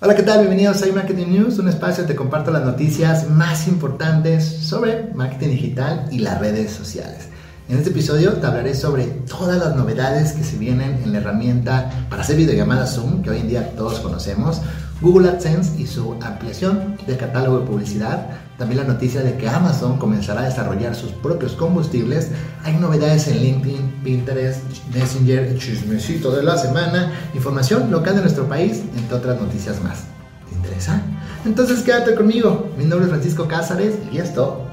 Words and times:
Hola, 0.00 0.14
¿qué 0.14 0.22
tal? 0.22 0.38
Bienvenidos 0.38 0.80
a 0.80 0.86
Marketing 0.94 1.26
News, 1.26 1.58
un 1.58 1.68
espacio 1.68 2.04
donde 2.04 2.14
te 2.14 2.16
comparto 2.16 2.52
las 2.52 2.64
noticias 2.64 3.28
más 3.28 3.66
importantes 3.66 4.44
sobre 4.44 5.12
marketing 5.12 5.48
digital 5.48 6.06
y 6.12 6.20
las 6.20 6.38
redes 6.38 6.70
sociales. 6.70 7.28
En 7.68 7.78
este 7.78 7.90
episodio 7.90 8.34
te 8.34 8.46
hablaré 8.46 8.76
sobre 8.76 9.06
todas 9.06 9.58
las 9.58 9.74
novedades 9.74 10.34
que 10.34 10.44
se 10.44 10.56
vienen 10.56 11.00
en 11.02 11.12
la 11.12 11.18
herramienta 11.18 11.90
para 12.08 12.22
hacer 12.22 12.36
videollamadas 12.36 12.94
Zoom, 12.94 13.22
que 13.22 13.30
hoy 13.30 13.38
en 13.40 13.48
día 13.48 13.72
todos 13.74 13.98
conocemos, 13.98 14.62
Google 15.00 15.30
AdSense 15.30 15.82
y 15.82 15.88
su 15.88 16.14
ampliación 16.22 16.96
de 17.04 17.16
catálogo 17.16 17.58
de 17.58 17.66
publicidad, 17.66 18.28
también 18.58 18.80
la 18.84 18.92
noticia 18.92 19.22
de 19.22 19.36
que 19.36 19.48
Amazon 19.48 19.98
comenzará 19.98 20.40
a 20.40 20.44
desarrollar 20.44 20.94
sus 20.96 21.12
propios 21.12 21.52
combustibles, 21.52 22.32
hay 22.64 22.76
novedades 22.76 23.28
en 23.28 23.38
LinkedIn, 23.38 24.00
Pinterest, 24.02 24.60
Messenger, 24.92 25.56
chismecito 25.56 26.32
de 26.32 26.42
la 26.42 26.58
semana, 26.58 27.12
información 27.34 27.90
local 27.90 28.16
de 28.16 28.22
nuestro 28.22 28.48
país, 28.48 28.82
entre 28.96 29.16
otras 29.16 29.40
noticias 29.40 29.80
más. 29.82 30.04
¿Te 30.48 30.56
interesa? 30.56 31.00
Entonces 31.44 31.82
quédate 31.82 32.16
conmigo. 32.16 32.68
Mi 32.76 32.84
nombre 32.84 33.04
es 33.04 33.10
Francisco 33.10 33.46
Cázares 33.46 33.94
y 34.12 34.18
esto 34.18 34.66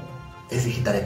es 0.50 0.64
Digital 0.64 0.96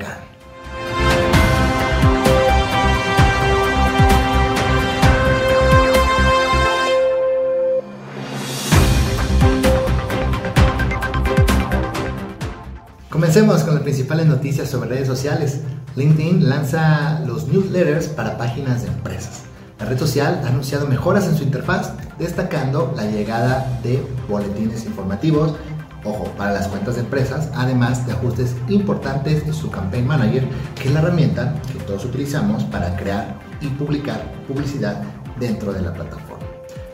Comencemos 13.21 13.65
con 13.65 13.75
las 13.75 13.83
principales 13.83 14.25
noticias 14.25 14.71
sobre 14.71 14.89
redes 14.89 15.07
sociales. 15.07 15.61
LinkedIn 15.95 16.49
lanza 16.49 17.21
los 17.27 17.49
newsletters 17.49 18.09
para 18.09 18.39
páginas 18.39 18.81
de 18.81 18.89
empresas. 18.89 19.43
La 19.79 19.85
red 19.85 19.99
social 19.99 20.41
ha 20.43 20.49
anunciado 20.49 20.87
mejoras 20.87 21.27
en 21.27 21.37
su 21.37 21.43
interfaz, 21.43 21.93
destacando 22.19 22.95
la 22.97 23.05
llegada 23.05 23.79
de 23.83 24.03
boletines 24.27 24.87
informativos, 24.87 25.55
ojo, 26.03 26.33
para 26.39 26.55
las 26.55 26.69
cuentas 26.69 26.95
de 26.95 27.03
empresas, 27.03 27.51
además 27.55 28.07
de 28.07 28.13
ajustes 28.13 28.57
importantes 28.71 29.43
en 29.45 29.53
su 29.53 29.71
Campaign 29.71 30.07
Manager, 30.07 30.49
que 30.77 30.89
es 30.89 30.95
la 30.95 31.01
herramienta 31.01 31.53
que 31.71 31.79
todos 31.81 32.07
utilizamos 32.07 32.65
para 32.65 32.97
crear 32.97 33.39
y 33.61 33.67
publicar 33.67 34.33
publicidad 34.49 35.03
dentro 35.39 35.75
de 35.75 35.83
la 35.83 35.93
plataforma. 35.93 36.47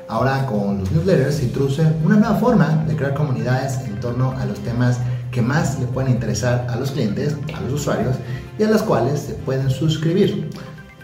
Ahora 0.09 0.45
con 0.47 0.79
los 0.79 0.91
newsletters 0.91 1.37
se 1.37 1.45
introduce 1.45 1.83
una 2.05 2.17
nueva 2.17 2.35
forma 2.35 2.85
de 2.89 2.97
crear 2.97 3.15
comunidades 3.15 3.79
en 3.87 4.01
torno 4.01 4.33
a 4.33 4.45
los 4.45 4.59
temas 4.59 4.99
que 5.37 5.43
más 5.43 5.79
le 5.79 5.85
pueden 5.85 6.13
interesar 6.13 6.67
a 6.71 6.77
los 6.77 6.93
clientes, 6.93 7.37
a 7.55 7.61
los 7.61 7.75
usuarios 7.75 8.17
y 8.59 8.63
a 8.63 8.71
las 8.71 8.83
cuales 8.83 9.21
se 9.21 9.35
pueden 9.35 9.69
suscribir. 9.69 10.51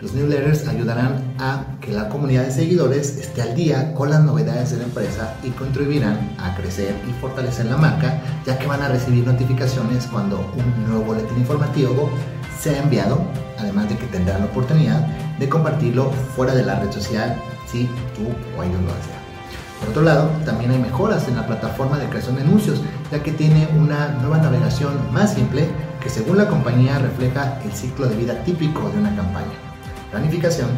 Los 0.01 0.15
newsletters 0.15 0.67
ayudarán 0.69 1.35
a 1.39 1.67
que 1.83 1.93
la 1.93 2.09
comunidad 2.09 2.45
de 2.45 2.51
seguidores 2.51 3.19
esté 3.19 3.43
al 3.43 3.55
día 3.55 3.93
con 3.93 4.09
las 4.09 4.23
novedades 4.25 4.71
de 4.71 4.79
la 4.79 4.85
empresa 4.85 5.35
y 5.45 5.51
contribuirán 5.51 6.35
a 6.39 6.57
crecer 6.57 6.95
y 7.07 7.13
fortalecer 7.21 7.67
la 7.67 7.77
marca, 7.77 8.23
ya 8.47 8.59
que 8.59 8.67
van 8.67 8.81
a 8.81 8.89
recibir 8.89 9.27
notificaciones 9.27 10.07
cuando 10.07 10.39
un 10.39 10.87
nuevo 10.87 11.05
boletín 11.05 11.37
informativo 11.37 12.09
sea 12.59 12.83
enviado, 12.83 13.21
además 13.59 13.91
de 13.91 13.99
que 13.99 14.07
tendrán 14.07 14.41
la 14.41 14.47
oportunidad 14.47 15.07
de 15.39 15.47
compartirlo 15.47 16.11
fuera 16.35 16.55
de 16.55 16.65
la 16.65 16.81
red 16.81 16.91
social 16.91 17.37
si 17.71 17.85
tú 18.17 18.25
o 18.59 18.63
ellos 18.63 18.81
lo 18.81 18.95
desean. 18.95 19.22
Por 19.83 19.91
otro 19.91 20.03
lado, 20.03 20.31
también 20.45 20.71
hay 20.71 20.79
mejoras 20.79 21.27
en 21.27 21.35
la 21.35 21.45
plataforma 21.45 21.99
de 21.99 22.09
creación 22.09 22.37
de 22.37 22.43
anuncios, 22.43 22.81
ya 23.11 23.21
que 23.21 23.33
tiene 23.33 23.69
una 23.77 24.11
nueva 24.21 24.39
navegación 24.39 24.93
más 25.13 25.35
simple 25.35 25.67
que 26.01 26.09
según 26.09 26.39
la 26.39 26.47
compañía 26.47 27.01
refleja 27.01 27.61
el 27.65 27.73
ciclo 27.73 28.07
de 28.07 28.15
vida 28.15 28.45
típico 28.45 28.89
de 28.91 28.99
una 29.01 29.15
campaña. 29.17 29.53
Planificación, 30.13 30.69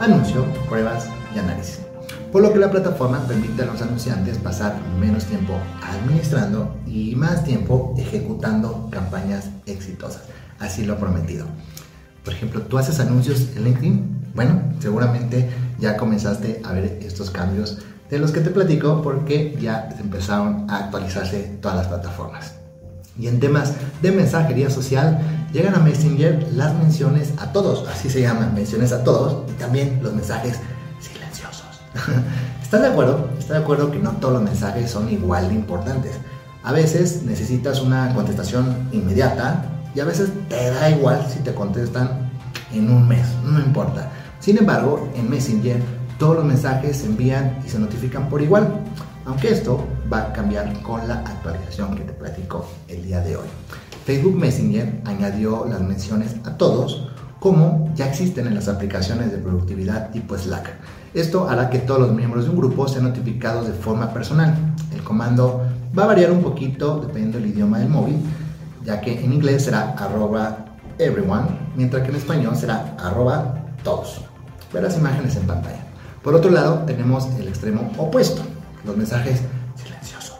anuncio, 0.00 0.46
pruebas 0.70 1.06
y 1.34 1.38
análisis. 1.38 1.80
Por 2.32 2.40
lo 2.40 2.52
que 2.52 2.58
la 2.58 2.70
plataforma 2.70 3.26
permite 3.28 3.62
a 3.62 3.66
los 3.66 3.82
anunciantes 3.82 4.38
pasar 4.38 4.74
menos 4.98 5.26
tiempo 5.26 5.52
administrando 5.82 6.74
y 6.86 7.14
más 7.14 7.44
tiempo 7.44 7.94
ejecutando 7.98 8.88
campañas 8.90 9.50
exitosas. 9.66 10.22
Así 10.58 10.86
lo 10.86 10.98
prometido. 10.98 11.44
Por 12.24 12.32
ejemplo, 12.32 12.62
tú 12.62 12.78
haces 12.78 13.00
anuncios 13.00 13.48
en 13.54 13.64
LinkedIn. 13.64 14.32
Bueno, 14.34 14.62
seguramente 14.80 15.50
ya 15.78 15.98
comenzaste 15.98 16.62
a 16.64 16.72
ver 16.72 16.98
estos 17.02 17.30
cambios 17.30 17.78
de 18.10 18.18
los 18.18 18.30
que 18.30 18.40
te 18.40 18.50
platico 18.50 19.02
porque 19.02 19.56
ya 19.60 19.88
empezaron 19.98 20.70
a 20.70 20.84
actualizarse 20.84 21.58
todas 21.60 21.78
las 21.78 21.86
plataformas. 21.88 22.54
Y 23.18 23.28
en 23.28 23.40
temas 23.40 23.72
de 24.02 24.12
mensajería 24.12 24.68
social, 24.68 25.20
llegan 25.52 25.74
a 25.74 25.78
Messenger 25.78 26.46
las 26.52 26.74
menciones 26.74 27.32
a 27.38 27.52
todos, 27.52 27.88
así 27.88 28.10
se 28.10 28.20
llaman, 28.20 28.54
menciones 28.54 28.92
a 28.92 29.02
todos, 29.04 29.50
y 29.50 29.54
también 29.54 30.00
los 30.02 30.12
mensajes 30.12 30.58
silenciosos. 31.00 31.80
¿Estás 32.62 32.82
de 32.82 32.88
acuerdo? 32.88 33.30
¿Estás 33.38 33.56
de 33.56 33.62
acuerdo 33.62 33.90
que 33.90 33.98
no 33.98 34.10
todos 34.12 34.34
los 34.34 34.42
mensajes 34.42 34.90
son 34.90 35.08
igual 35.08 35.48
de 35.48 35.54
importantes? 35.54 36.16
A 36.62 36.72
veces 36.72 37.22
necesitas 37.22 37.80
una 37.80 38.12
contestación 38.14 38.88
inmediata 38.92 39.64
y 39.94 40.00
a 40.00 40.04
veces 40.04 40.28
te 40.48 40.70
da 40.70 40.90
igual 40.90 41.26
si 41.32 41.38
te 41.38 41.54
contestan 41.54 42.30
en 42.74 42.90
un 42.90 43.08
mes, 43.08 43.26
no 43.44 43.58
importa. 43.60 44.10
Sin 44.40 44.58
embargo, 44.58 45.10
en 45.14 45.30
Messenger 45.30 45.80
todos 46.18 46.36
los 46.36 46.44
mensajes 46.44 46.98
se 46.98 47.06
envían 47.06 47.58
y 47.64 47.68
se 47.68 47.78
notifican 47.78 48.28
por 48.28 48.40
igual, 48.42 48.80
aunque 49.24 49.50
esto 49.50 49.84
va 50.12 50.22
a 50.22 50.32
cambiar 50.32 50.80
con 50.82 51.06
la 51.06 51.16
actualización 51.16 51.94
que 51.94 52.02
te 52.02 52.12
platico 52.12 52.66
el 52.88 53.02
día 53.02 53.20
de 53.20 53.36
hoy. 53.36 53.46
Facebook 54.04 54.36
Messenger 54.36 55.02
añadió 55.04 55.66
las 55.68 55.80
menciones 55.80 56.36
a 56.44 56.56
todos 56.56 57.08
como 57.40 57.92
ya 57.94 58.08
existen 58.08 58.46
en 58.46 58.54
las 58.54 58.68
aplicaciones 58.68 59.30
de 59.30 59.38
productividad 59.38 60.10
tipo 60.10 60.36
Slack. 60.36 60.70
Esto 61.12 61.48
hará 61.48 61.70
que 61.70 61.80
todos 61.80 62.00
los 62.00 62.12
miembros 62.12 62.44
de 62.44 62.50
un 62.50 62.56
grupo 62.56 62.88
sean 62.88 63.04
notificados 63.04 63.66
de 63.66 63.72
forma 63.72 64.12
personal. 64.12 64.54
El 64.92 65.02
comando 65.02 65.62
va 65.96 66.04
a 66.04 66.06
variar 66.06 66.30
un 66.30 66.42
poquito 66.42 66.98
dependiendo 67.00 67.38
del 67.38 67.48
idioma 67.48 67.78
del 67.78 67.88
móvil, 67.88 68.16
ya 68.84 69.00
que 69.00 69.24
en 69.24 69.32
inglés 69.32 69.64
será 69.64 69.92
arroba 69.92 70.64
everyone, 70.98 71.46
mientras 71.76 72.02
que 72.02 72.10
en 72.10 72.16
español 72.16 72.56
será 72.56 72.96
arroba 72.98 73.54
todos. 73.82 74.20
Verás 74.72 74.96
imágenes 74.96 75.36
en 75.36 75.46
pantalla. 75.46 75.85
Por 76.26 76.34
otro 76.34 76.50
lado, 76.50 76.82
tenemos 76.86 77.28
el 77.38 77.46
extremo 77.46 77.92
opuesto, 77.98 78.42
los 78.84 78.96
mensajes 78.96 79.42
silenciosos, 79.76 80.34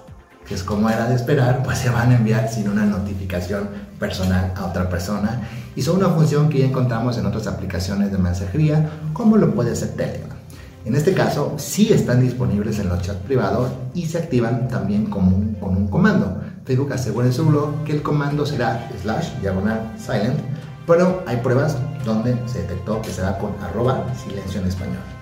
que 0.44 0.54
es 0.54 0.64
como 0.64 0.90
era 0.90 1.06
de 1.08 1.14
esperar, 1.14 1.62
pues 1.62 1.78
se 1.78 1.90
van 1.90 2.10
a 2.10 2.16
enviar 2.16 2.48
sin 2.48 2.68
una 2.68 2.84
notificación 2.84 3.68
personal 3.96 4.52
a 4.56 4.66
otra 4.66 4.88
persona 4.88 5.42
y 5.76 5.82
son 5.82 5.98
una 5.98 6.08
función 6.08 6.48
que 6.48 6.58
ya 6.58 6.66
encontramos 6.66 7.18
en 7.18 7.26
otras 7.26 7.46
aplicaciones 7.46 8.10
de 8.10 8.18
mensajería, 8.18 8.90
como 9.12 9.36
lo 9.36 9.54
puede 9.54 9.76
ser 9.76 9.90
Telegram. 9.90 10.36
En 10.84 10.96
este 10.96 11.14
caso, 11.14 11.54
sí 11.56 11.92
están 11.92 12.20
disponibles 12.20 12.80
en 12.80 12.88
los 12.88 13.02
chats 13.02 13.20
privados 13.20 13.70
y 13.94 14.06
se 14.06 14.18
activan 14.18 14.66
también 14.66 15.06
con 15.06 15.28
un, 15.28 15.54
con 15.54 15.76
un 15.76 15.86
comando. 15.86 16.40
Facebook 16.64 16.94
asegura 16.94 17.28
en 17.28 17.32
su 17.32 17.46
blog 17.46 17.84
que 17.84 17.92
el 17.92 18.02
comando 18.02 18.44
será 18.44 18.90
slash 19.02 19.34
diagonal 19.40 19.94
silent, 19.96 20.40
pero 20.84 21.22
hay 21.28 21.36
pruebas 21.36 21.76
donde 22.04 22.36
se 22.48 22.62
detectó 22.62 23.00
que 23.02 23.10
será 23.10 23.38
con 23.38 23.52
arroba 23.62 24.04
silencio 24.16 24.60
en 24.60 24.66
español. 24.66 25.15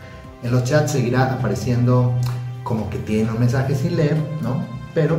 En 0.44 0.52
los 0.52 0.64
chats 0.64 0.92
seguirá 0.92 1.32
apareciendo 1.32 2.12
como 2.64 2.90
que 2.90 2.98
tiene 2.98 3.32
un 3.32 3.40
mensaje 3.40 3.74
sin 3.74 3.96
leer, 3.96 4.18
¿no? 4.42 4.62
Pero 4.94 5.16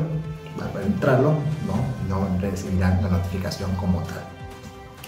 para 0.56 0.86
entrarlo, 0.86 1.32
¿no? 1.66 1.76
No 2.08 2.40
recibirán 2.40 3.02
la 3.02 3.10
notificación 3.10 3.72
como 3.76 4.02
tal. 4.02 4.22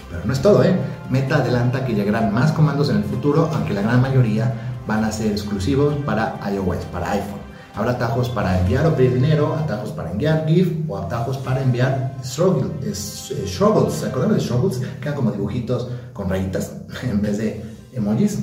Pero 0.10 0.26
no 0.26 0.34
es 0.34 0.42
todo, 0.42 0.64
¿eh? 0.64 0.76
Meta 1.12 1.36
adelanta 1.36 1.86
que 1.86 1.94
llegarán 1.94 2.34
más 2.34 2.52
comandos 2.52 2.90
en 2.90 2.98
el 2.98 3.04
futuro, 3.04 3.48
aunque 3.54 3.76
la 3.76 3.84
gran 3.84 4.02
mayoría 4.02 4.52
van 4.88 5.04
a 5.04 5.12
ser 5.12 5.34
exclusivos 5.34 5.94
para 6.04 6.40
iOS, 6.52 6.86
para 6.92 7.12
iPhone. 7.12 7.38
Habrá 7.76 7.92
atajos 7.92 8.28
para 8.30 8.60
enviar 8.60 8.88
o 8.88 8.96
pedir 8.96 9.14
dinero, 9.14 9.54
atajos 9.54 9.92
para 9.92 10.10
enviar 10.10 10.48
GIF 10.48 10.90
o 10.90 10.98
atajos 10.98 11.38
para 11.38 11.62
enviar 11.62 12.16
struggles. 12.24 13.32
Eh, 13.32 13.46
¿Se 13.46 14.06
acuerdan 14.08 14.34
de 14.34 14.40
struggles? 14.40 14.82
Quedan 15.00 15.14
como 15.14 15.32
dibujitos 15.32 15.88
con 16.12 16.28
rayitas 16.28 16.72
en 17.04 17.22
vez 17.22 17.38
de 17.38 17.64
emojis. 17.94 18.40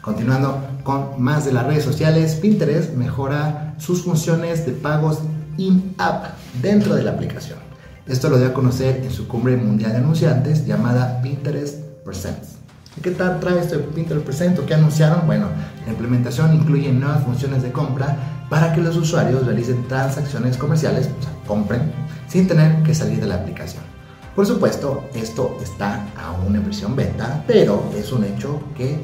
Continuando 0.00 0.66
con 0.82 1.22
más 1.22 1.44
de 1.44 1.52
las 1.52 1.66
redes 1.66 1.84
sociales, 1.84 2.34
Pinterest 2.36 2.94
mejora 2.94 3.74
sus 3.78 4.02
funciones 4.02 4.64
de 4.64 4.72
pagos 4.72 5.18
in-app 5.58 6.24
dentro 6.62 6.94
de 6.94 7.02
la 7.02 7.10
aplicación. 7.10 7.58
Esto 8.06 8.30
lo 8.30 8.38
dio 8.38 8.48
a 8.48 8.54
conocer 8.54 9.02
en 9.04 9.10
su 9.10 9.28
cumbre 9.28 9.56
mundial 9.58 9.92
de 9.92 9.98
anunciantes 9.98 10.66
llamada 10.66 11.20
Pinterest 11.20 11.76
Presents. 12.02 12.56
¿Qué 13.02 13.10
tal 13.10 13.40
trae 13.40 13.60
esto 13.60 13.76
de 13.76 13.84
Pinterest 13.84 14.24
Presents 14.24 14.58
o 14.58 14.66
qué 14.66 14.74
anunciaron? 14.74 15.26
Bueno, 15.26 15.48
la 15.84 15.92
implementación 15.92 16.54
incluye 16.54 16.90
nuevas 16.92 17.22
funciones 17.22 17.62
de 17.62 17.70
compra 17.70 18.16
para 18.48 18.72
que 18.72 18.80
los 18.80 18.96
usuarios 18.96 19.44
realicen 19.44 19.86
transacciones 19.86 20.56
comerciales, 20.56 21.10
o 21.18 21.22
sea, 21.22 21.32
compren, 21.46 21.92
sin 22.26 22.48
tener 22.48 22.82
que 22.82 22.94
salir 22.94 23.20
de 23.20 23.26
la 23.26 23.36
aplicación. 23.36 23.84
Por 24.34 24.46
supuesto, 24.46 25.04
esto 25.14 25.58
está 25.62 26.06
aún 26.16 26.56
en 26.56 26.64
versión 26.64 26.96
beta, 26.96 27.44
pero 27.46 27.84
es 27.94 28.10
un 28.12 28.24
hecho 28.24 28.60
que 28.76 28.98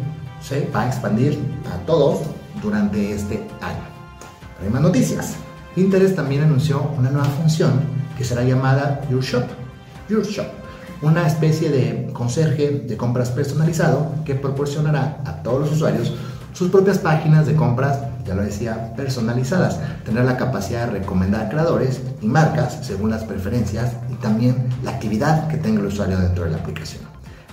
se 0.46 0.68
va 0.74 0.82
a 0.82 0.86
expandir 0.88 1.38
a 1.72 1.84
todos 1.86 2.20
durante 2.62 3.12
este 3.12 3.36
año. 3.60 3.82
hay 4.62 4.70
más 4.70 4.82
noticias. 4.82 5.34
Pinterest 5.74 6.16
también 6.16 6.42
anunció 6.42 6.90
una 6.96 7.10
nueva 7.10 7.28
función 7.28 7.80
que 8.16 8.24
será 8.24 8.42
llamada 8.42 9.00
Your 9.10 9.22
Shop. 9.22 9.44
Your 10.08 10.24
Shop, 10.24 10.46
una 11.02 11.26
especie 11.26 11.70
de 11.70 12.10
conserje 12.12 12.70
de 12.86 12.96
compras 12.96 13.30
personalizado 13.30 14.12
que 14.24 14.34
proporcionará 14.34 15.20
a 15.24 15.42
todos 15.42 15.60
los 15.60 15.72
usuarios 15.72 16.12
sus 16.52 16.70
propias 16.70 16.98
páginas 16.98 17.46
de 17.46 17.54
compras 17.54 17.98
ya 18.26 18.34
lo 18.34 18.42
decía, 18.42 18.94
personalizadas. 18.96 19.78
Tener 20.04 20.24
la 20.24 20.36
capacidad 20.36 20.86
de 20.86 20.98
recomendar 20.98 21.48
creadores 21.48 22.00
y 22.20 22.26
marcas 22.26 22.78
según 22.82 23.10
las 23.10 23.24
preferencias 23.24 23.92
y 24.10 24.14
también 24.14 24.68
la 24.82 24.90
actividad 24.92 25.48
que 25.48 25.58
tenga 25.58 25.80
el 25.80 25.86
usuario 25.86 26.18
dentro 26.18 26.44
de 26.44 26.50
la 26.50 26.56
aplicación. 26.56 27.02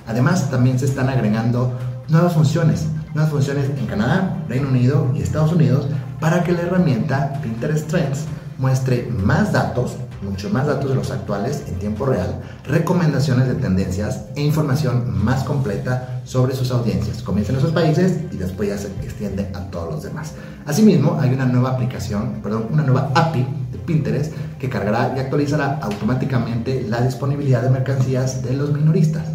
Además, 0.08 0.50
también 0.50 0.80
se 0.80 0.86
están 0.86 1.10
agregando 1.10 1.78
nuevas 2.10 2.34
funciones, 2.34 2.86
nuevas 3.14 3.32
funciones 3.32 3.70
en 3.78 3.86
Canadá, 3.86 4.44
Reino 4.50 4.70
Unido 4.70 5.12
y 5.16 5.22
Estados 5.22 5.54
Unidos 5.54 5.88
para 6.20 6.44
que 6.44 6.52
la 6.52 6.62
herramienta 6.62 7.40
Pinterest 7.42 7.88
Trends 7.88 8.26
muestre 8.58 9.10
más 9.12 9.52
datos, 9.52 9.98
mucho 10.22 10.50
más 10.50 10.68
datos 10.68 10.90
de 10.90 10.96
los 10.96 11.12
actuales 11.12 11.64
en 11.68 11.76
tiempo 11.80 12.06
real, 12.06 12.42
recomendaciones 12.66 13.48
de 13.48 13.56
tendencias 13.56 14.26
e 14.36 14.42
información 14.42 15.24
más 15.24 15.44
completa 15.44 16.22
sobre 16.24 16.56
sus 16.56 16.72
audiencias. 16.72 17.22
Comienza 17.24 17.52
en 17.52 17.60
esos 17.60 17.72
países 17.72 18.20
y 18.32 18.38
después 18.38 18.70
ya 18.70 18.78
se 18.78 18.88
extiende 19.04 19.50
a 19.54 19.70
todos 19.70 19.92
los 19.92 20.04
demás. 20.04 20.34
Asimismo, 20.66 21.18
hay 21.20 21.34
una 21.34 21.46
nueva 21.46 21.72
aplicación, 21.72 22.40
perdón, 22.42 22.68
una 22.72 22.84
nueva 22.84 23.12
API 23.16 23.46
de 23.72 23.78
Pinterest 23.80 24.34
que 24.60 24.70
cargará 24.70 25.14
y 25.16 25.20
actualizará 25.20 25.80
automáticamente 25.82 26.86
la 26.88 27.02
disponibilidad 27.02 27.62
de 27.62 27.70
mercancías 27.70 28.44
de 28.44 28.54
los 28.54 28.72
minoristas. 28.72 29.33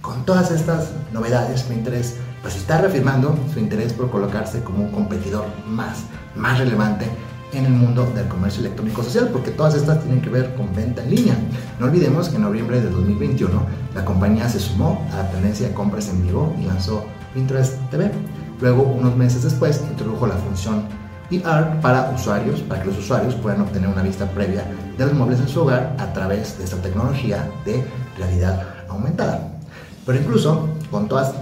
Con 0.00 0.24
todas 0.24 0.50
estas 0.50 0.90
novedades, 1.12 1.62
Pinterest 1.64 2.16
pues 2.42 2.56
está 2.56 2.80
reafirmando 2.80 3.38
su 3.52 3.58
interés 3.58 3.92
por 3.92 4.10
colocarse 4.10 4.62
como 4.62 4.84
un 4.84 4.90
competidor 4.90 5.44
más, 5.66 6.04
más 6.34 6.58
relevante 6.58 7.06
en 7.52 7.66
el 7.66 7.72
mundo 7.72 8.10
del 8.14 8.28
comercio 8.28 8.60
electrónico 8.60 9.02
social, 9.02 9.28
porque 9.30 9.50
todas 9.50 9.74
estas 9.74 10.02
tienen 10.02 10.22
que 10.22 10.30
ver 10.30 10.54
con 10.54 10.74
venta 10.74 11.02
en 11.02 11.10
línea. 11.10 11.34
No 11.78 11.86
olvidemos 11.86 12.28
que 12.28 12.36
en 12.36 12.42
noviembre 12.42 12.80
de 12.80 12.88
2021 12.88 13.62
la 13.94 14.04
compañía 14.04 14.48
se 14.48 14.60
sumó 14.60 15.06
a 15.12 15.16
la 15.18 15.30
tendencia 15.30 15.68
de 15.68 15.74
compras 15.74 16.08
en 16.08 16.22
vivo 16.22 16.54
y 16.58 16.64
lanzó 16.64 17.04
Pinterest 17.34 17.76
TV. 17.90 18.10
Luego, 18.60 18.82
unos 18.82 19.16
meses 19.16 19.42
después, 19.42 19.82
introdujo 19.90 20.26
la 20.26 20.36
función 20.36 20.84
ER 21.30 21.80
para 21.80 22.10
usuarios, 22.10 22.60
para 22.60 22.82
que 22.82 22.88
los 22.88 22.98
usuarios 22.98 23.34
puedan 23.34 23.60
obtener 23.60 23.88
una 23.88 24.02
vista 24.02 24.26
previa 24.26 24.64
de 24.96 25.06
los 25.06 25.14
muebles 25.14 25.40
en 25.40 25.48
su 25.48 25.60
hogar 25.60 25.94
a 25.98 26.12
través 26.12 26.56
de 26.58 26.64
esta 26.64 26.76
tecnología 26.78 27.48
de 27.64 27.84
realidad 28.16 28.62
aumentada. 28.88 29.59
Pero 30.10 30.22
incluso 30.22 30.68
con 30.90 31.06
todas, 31.06 31.34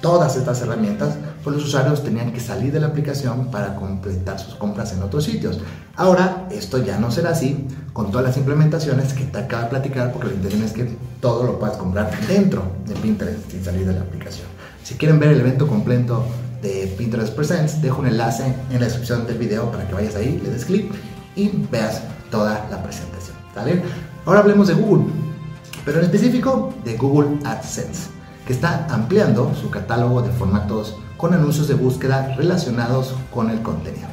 todas 0.00 0.36
estas 0.36 0.62
herramientas, 0.62 1.16
pues 1.42 1.56
los 1.56 1.64
usuarios 1.64 2.04
tenían 2.04 2.32
que 2.32 2.38
salir 2.38 2.72
de 2.72 2.78
la 2.78 2.86
aplicación 2.86 3.50
para 3.50 3.74
completar 3.74 4.38
sus 4.38 4.54
compras 4.54 4.92
en 4.92 5.02
otros 5.02 5.24
sitios. 5.24 5.58
Ahora 5.96 6.46
esto 6.52 6.78
ya 6.78 7.00
no 7.00 7.10
será 7.10 7.30
así 7.30 7.66
con 7.92 8.12
todas 8.12 8.24
las 8.24 8.36
implementaciones 8.36 9.12
que 9.12 9.24
te 9.24 9.38
acabo 9.38 9.64
de 9.64 9.70
platicar 9.70 10.12
porque 10.12 10.28
la 10.28 10.34
intención 10.34 10.62
es 10.62 10.70
que 10.70 10.96
todo 11.20 11.42
lo 11.42 11.58
puedas 11.58 11.76
comprar 11.76 12.12
dentro 12.28 12.62
de 12.86 12.94
Pinterest 12.94 13.50
sin 13.50 13.64
salir 13.64 13.88
de 13.88 13.94
la 13.94 14.02
aplicación. 14.02 14.46
Si 14.84 14.94
quieren 14.94 15.18
ver 15.18 15.30
el 15.30 15.40
evento 15.40 15.66
completo 15.66 16.24
de 16.62 16.94
Pinterest 16.96 17.34
Presents, 17.34 17.82
dejo 17.82 18.02
un 18.02 18.06
enlace 18.06 18.54
en 18.70 18.78
la 18.78 18.84
descripción 18.84 19.26
del 19.26 19.38
video 19.38 19.68
para 19.72 19.88
que 19.88 19.94
vayas 19.94 20.14
ahí, 20.14 20.40
le 20.44 20.48
des 20.48 20.64
clic 20.64 20.92
y 21.34 21.50
veas 21.72 22.02
toda 22.30 22.68
la 22.70 22.80
presentación. 22.84 23.36
¿Vale? 23.56 23.82
Ahora 24.24 24.38
hablemos 24.38 24.68
de 24.68 24.74
Google, 24.74 25.06
pero 25.84 25.98
en 25.98 26.04
específico 26.04 26.72
de 26.84 26.96
Google 26.96 27.38
AdSense, 27.44 28.10
que 28.46 28.52
está 28.52 28.86
ampliando 28.90 29.54
su 29.54 29.70
catálogo 29.70 30.22
de 30.22 30.30
formatos 30.30 30.96
con 31.16 31.34
anuncios 31.34 31.68
de 31.68 31.74
búsqueda 31.74 32.34
relacionados 32.36 33.14
con 33.32 33.50
el 33.50 33.62
contenido. 33.62 34.08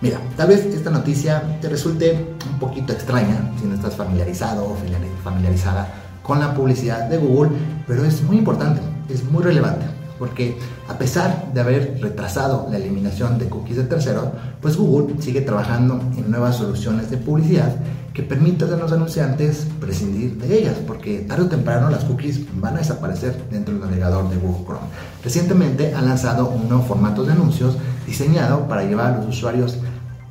Mira, 0.00 0.18
tal 0.36 0.48
vez 0.48 0.66
esta 0.66 0.90
noticia 0.90 1.58
te 1.60 1.68
resulte 1.68 2.34
un 2.50 2.58
poquito 2.58 2.92
extraña 2.92 3.52
si 3.60 3.66
no 3.66 3.74
estás 3.74 3.94
familiarizado 3.94 4.64
o 4.64 4.76
familiarizada 5.22 5.88
con 6.22 6.40
la 6.40 6.54
publicidad 6.54 7.08
de 7.08 7.18
Google, 7.18 7.50
pero 7.86 8.04
es 8.04 8.22
muy 8.22 8.36
importante, 8.38 8.80
es 9.08 9.24
muy 9.24 9.42
relevante, 9.42 9.86
porque 10.22 10.56
a 10.86 10.96
pesar 10.98 11.52
de 11.52 11.60
haber 11.60 11.98
retrasado 12.00 12.68
la 12.70 12.76
eliminación 12.76 13.40
de 13.40 13.48
cookies 13.48 13.78
de 13.78 13.82
terceros, 13.82 14.28
pues 14.60 14.76
Google 14.76 15.20
sigue 15.20 15.40
trabajando 15.40 16.00
en 16.16 16.30
nuevas 16.30 16.58
soluciones 16.58 17.10
de 17.10 17.16
publicidad 17.16 17.74
que 18.14 18.22
permitan 18.22 18.72
a 18.72 18.76
los 18.76 18.92
anunciantes 18.92 19.66
prescindir 19.80 20.36
de 20.36 20.60
ellas, 20.60 20.76
porque 20.86 21.22
tarde 21.22 21.46
o 21.46 21.48
temprano 21.48 21.90
las 21.90 22.04
cookies 22.04 22.38
van 22.54 22.76
a 22.76 22.78
desaparecer 22.78 23.36
dentro 23.50 23.74
del 23.74 23.82
navegador 23.82 24.30
de 24.30 24.36
Google 24.36 24.64
Chrome. 24.64 24.86
Recientemente 25.24 25.92
han 25.92 26.06
lanzado 26.06 26.50
un 26.50 26.68
nuevo 26.68 26.84
formato 26.84 27.24
de 27.24 27.32
anuncios 27.32 27.76
diseñado 28.06 28.68
para 28.68 28.84
llevar 28.84 29.14
a 29.14 29.16
los 29.16 29.26
usuarios 29.26 29.78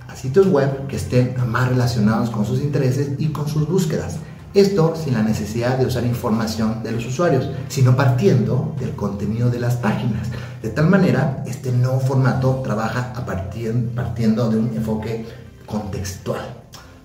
a 0.07 0.15
sitios 0.15 0.47
web 0.47 0.87
que 0.87 0.95
estén 0.95 1.35
más 1.47 1.67
relacionados 1.67 2.29
con 2.29 2.45
sus 2.45 2.61
intereses 2.61 3.09
y 3.17 3.27
con 3.27 3.49
sus 3.49 3.67
búsquedas. 3.67 4.19
Esto 4.53 4.95
sin 5.01 5.13
la 5.13 5.23
necesidad 5.23 5.77
de 5.77 5.85
usar 5.85 6.05
información 6.05 6.83
de 6.83 6.91
los 6.91 7.05
usuarios, 7.05 7.47
sino 7.69 7.95
partiendo 7.95 8.75
del 8.77 8.91
contenido 8.97 9.49
de 9.49 9.59
las 9.59 9.77
páginas. 9.77 10.27
De 10.61 10.67
tal 10.69 10.87
manera, 10.87 11.41
este 11.47 11.71
nuevo 11.71 12.01
formato 12.01 12.61
trabaja 12.61 13.13
a 13.15 13.25
partir, 13.25 13.91
partiendo 13.95 14.49
de 14.49 14.57
un 14.57 14.75
enfoque 14.75 15.25
contextual. 15.65 16.41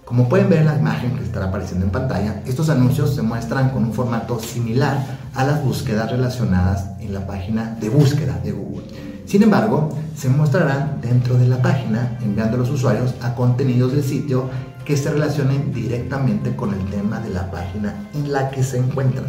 Como 0.05 0.29
pueden 0.29 0.49
ver 0.49 0.61
en 0.61 0.67
la 0.67 0.79
imagen 0.79 1.17
que 1.17 1.23
estará 1.23 1.47
apareciendo 1.47 1.87
en 1.87 1.93
pantalla, 1.93 2.43
estos 2.47 2.69
anuncios 2.69 3.15
se 3.15 3.23
muestran 3.23 3.71
con 3.71 3.85
un 3.85 3.93
formato 3.93 4.41
similar 4.41 5.05
a 5.33 5.45
las 5.45 5.65
búsquedas 5.65 6.11
relacionadas 6.11 6.91
en 7.01 7.15
la 7.15 7.29
página 7.29 7.77
de 7.81 7.89
búsqueda 7.91 8.41
de 8.43 8.51
Google. 8.51 8.87
Sin 9.27 9.43
embargo, 9.43 9.91
se 10.17 10.29
mostrarán 10.29 11.01
dentro 11.01 11.37
de 11.37 11.49
la 11.49 11.61
página 11.61 12.19
enviando 12.23 12.57
a 12.57 12.61
los 12.61 12.71
usuarios 12.71 13.15
a 13.21 13.35
contenidos 13.35 13.93
del 13.93 14.05
sitio 14.05 14.49
que 14.87 14.97
se 14.97 15.11
relacionen 15.11 15.73
directamente 15.75 16.55
con 16.55 16.73
el 16.73 16.85
tema 16.87 17.19
de 17.21 17.31
la 17.31 17.51
página 17.51 18.09
en 18.15 18.33
la 18.33 18.51
que 18.51 18.63
se 18.63 18.79
encuentran. 18.79 19.27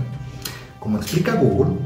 Como 0.79 0.97
explica 0.97 1.33
Google, 1.33 1.79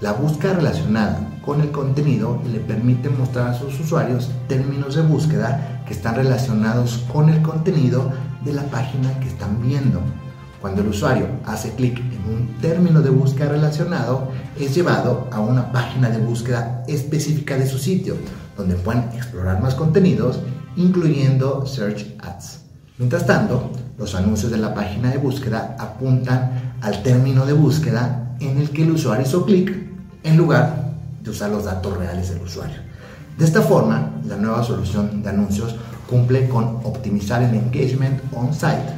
la 0.00 0.12
búsqueda 0.12 0.54
relacionada 0.54 1.20
con 1.44 1.60
el 1.60 1.70
contenido 1.70 2.40
le 2.50 2.58
permite 2.60 3.10
mostrar 3.10 3.48
a 3.48 3.54
sus 3.54 3.78
usuarios 3.78 4.30
términos 4.48 4.94
de 4.94 5.02
búsqueda 5.02 5.82
que 5.86 5.92
están 5.92 6.14
relacionados 6.14 7.04
con 7.12 7.28
el 7.28 7.42
contenido 7.42 8.10
de 8.44 8.54
la 8.54 8.62
página 8.64 9.18
que 9.20 9.28
están 9.28 9.60
viendo. 9.62 10.00
Cuando 10.60 10.82
el 10.82 10.88
usuario 10.88 11.26
hace 11.44 11.72
clic 11.74 11.98
en 11.98 12.34
un 12.34 12.58
término 12.60 13.02
de 13.02 13.10
búsqueda 13.10 13.50
relacionado, 13.50 14.32
es 14.58 14.74
llevado 14.74 15.28
a 15.30 15.40
una 15.40 15.70
página 15.70 16.10
de 16.10 16.18
búsqueda 16.18 16.82
específica 16.88 17.56
de 17.56 17.66
su 17.66 17.78
sitio, 17.78 18.16
donde 18.56 18.74
pueden 18.74 19.04
explorar 19.14 19.62
más 19.62 19.74
contenidos, 19.74 20.40
incluyendo 20.76 21.64
Search 21.66 22.06
Ads. 22.20 22.67
Mientras 22.98 23.26
tanto, 23.26 23.70
los 23.96 24.16
anuncios 24.16 24.50
de 24.50 24.58
la 24.58 24.74
página 24.74 25.10
de 25.10 25.18
búsqueda 25.18 25.76
apuntan 25.78 26.74
al 26.80 27.00
término 27.04 27.46
de 27.46 27.52
búsqueda 27.52 28.34
en 28.40 28.58
el 28.58 28.70
que 28.70 28.82
el 28.82 28.90
usuario 28.90 29.24
hizo 29.24 29.44
clic 29.44 29.72
en 30.24 30.36
lugar 30.36 30.94
de 31.22 31.30
usar 31.30 31.50
los 31.50 31.64
datos 31.64 31.96
reales 31.96 32.30
del 32.30 32.42
usuario. 32.42 32.76
De 33.38 33.44
esta 33.44 33.62
forma, 33.62 34.10
la 34.26 34.34
nueva 34.34 34.64
solución 34.64 35.22
de 35.22 35.28
anuncios 35.28 35.76
cumple 36.10 36.48
con 36.48 36.80
optimizar 36.82 37.40
el 37.40 37.54
engagement 37.54 38.20
on-site, 38.34 38.92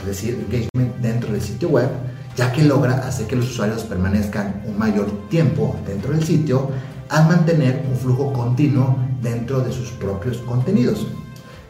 es 0.00 0.06
decir, 0.06 0.34
engagement 0.34 0.96
dentro 1.00 1.32
del 1.32 1.40
sitio 1.40 1.70
web, 1.70 1.88
ya 2.36 2.52
que 2.52 2.64
logra 2.64 2.96
hacer 2.98 3.26
que 3.26 3.36
los 3.36 3.48
usuarios 3.48 3.82
permanezcan 3.84 4.62
un 4.66 4.78
mayor 4.78 5.10
tiempo 5.30 5.74
dentro 5.86 6.12
del 6.12 6.22
sitio 6.22 6.70
al 7.08 7.26
mantener 7.26 7.82
un 7.90 7.96
flujo 7.96 8.30
continuo 8.30 8.98
dentro 9.22 9.60
de 9.60 9.72
sus 9.72 9.88
propios 9.92 10.36
contenidos. 10.38 11.06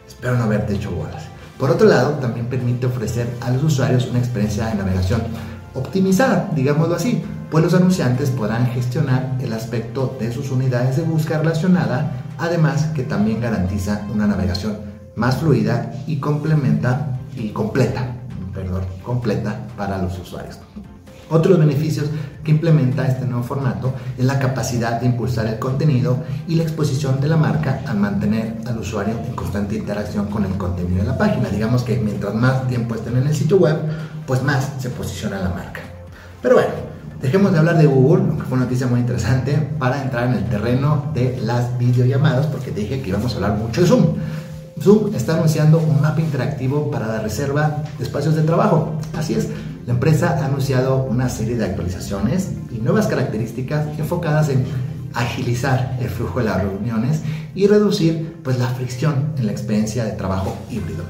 Espero 0.05 0.35
no 0.35 0.43
haberte 0.43 0.75
hecho 0.75 0.91
bolas. 0.91 1.28
Por 1.59 1.69
otro 1.69 1.89
lado, 1.89 2.11
también 2.13 2.45
permite 2.45 2.85
ofrecer 2.85 3.29
a 3.41 3.51
los 3.51 3.61
usuarios 3.61 4.07
una 4.07 4.19
experiencia 4.19 4.67
de 4.67 4.75
navegación 4.75 5.21
optimizada, 5.73 6.49
digámoslo 6.55 6.95
así, 6.95 7.21
pues 7.51 7.63
los 7.65 7.73
anunciantes 7.73 8.29
podrán 8.29 8.67
gestionar 8.67 9.35
el 9.41 9.51
aspecto 9.51 10.15
de 10.21 10.31
sus 10.31 10.51
unidades 10.51 10.95
de 10.95 11.03
búsqueda 11.03 11.39
relacionada, 11.39 12.23
además 12.37 12.85
que 12.95 13.03
también 13.03 13.41
garantiza 13.41 14.05
una 14.09 14.25
navegación 14.25 14.77
más 15.17 15.35
fluida 15.35 15.91
y 16.07 16.17
complementa 16.21 17.19
y 17.35 17.49
completa, 17.49 18.15
perdón, 18.53 18.83
completa 19.03 19.67
para 19.75 20.01
los 20.01 20.17
usuarios. 20.17 20.59
Otros 21.29 21.59
beneficios 21.59 22.07
que 22.43 22.51
implementa 22.51 23.07
este 23.07 23.25
nuevo 23.25 23.43
formato 23.43 23.93
es 24.17 24.25
la 24.25 24.39
capacidad 24.39 24.99
de 24.99 25.05
impulsar 25.05 25.45
el 25.45 25.59
contenido 25.59 26.17
y 26.47 26.55
la 26.55 26.63
exposición 26.63 27.21
de 27.21 27.27
la 27.27 27.37
marca 27.37 27.81
al 27.85 27.97
mantener 27.97 28.55
al 28.65 28.79
usuario 28.79 29.13
en 29.27 29.35
constante 29.35 29.75
interacción 29.75 30.25
con 30.25 30.43
el 30.45 30.53
contenido 30.53 31.03
de 31.03 31.09
la 31.09 31.17
página. 31.17 31.49
Digamos 31.49 31.83
que 31.83 31.97
mientras 31.97 32.33
más 32.33 32.67
tiempo 32.67 32.95
estén 32.95 33.17
en 33.17 33.27
el 33.27 33.35
sitio 33.35 33.57
web, 33.57 33.77
pues 34.25 34.41
más 34.41 34.71
se 34.79 34.89
posiciona 34.89 35.39
la 35.39 35.49
marca. 35.49 35.81
Pero 36.41 36.55
bueno, 36.55 36.71
dejemos 37.21 37.51
de 37.51 37.59
hablar 37.59 37.77
de 37.77 37.85
Google, 37.85 38.23
aunque 38.29 38.45
fue 38.45 38.57
una 38.57 38.65
noticia 38.65 38.87
muy 38.87 38.99
interesante, 38.99 39.55
para 39.77 40.01
entrar 40.01 40.29
en 40.29 40.33
el 40.33 40.45
terreno 40.49 41.11
de 41.13 41.39
las 41.43 41.77
videollamadas, 41.77 42.47
porque 42.47 42.71
te 42.71 42.81
dije 42.81 43.01
que 43.01 43.09
íbamos 43.09 43.33
a 43.33 43.35
hablar 43.35 43.57
mucho 43.57 43.81
de 43.81 43.87
Zoom. 43.87 44.05
Zoom 44.81 45.13
está 45.13 45.33
anunciando 45.33 45.77
un 45.77 46.01
mapa 46.01 46.21
interactivo 46.21 46.89
para 46.89 47.05
la 47.05 47.19
reserva 47.19 47.83
de 47.97 48.03
espacios 48.03 48.35
de 48.35 48.43
trabajo. 48.43 48.93
Así 49.17 49.33
es, 49.33 49.49
la 49.89 49.95
empresa 49.95 50.37
ha 50.39 50.45
anunciado 50.45 50.97
una 50.97 51.29
serie 51.29 51.55
de 51.55 51.65
actualizaciones 51.65 52.51
y 52.69 52.77
nuevas 52.77 53.07
características 53.07 53.87
enfocadas 53.97 54.49
en 54.49 54.63
agilizar 55.15 55.97
el 55.99 56.09
flujo 56.09 56.37
de 56.37 56.45
las 56.45 56.61
reuniones 56.61 57.21
y 57.55 57.65
reducir 57.65 58.35
pues, 58.43 58.59
la 58.59 58.67
fricción 58.67 59.33
en 59.39 59.47
la 59.47 59.51
experiencia 59.51 60.05
de 60.05 60.11
trabajo 60.11 60.55
híbrido. 60.69 61.05